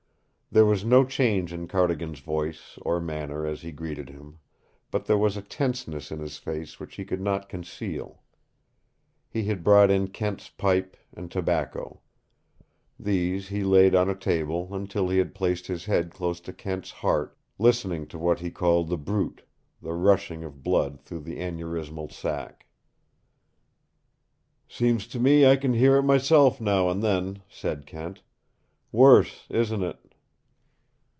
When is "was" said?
0.65-0.83, 5.17-5.37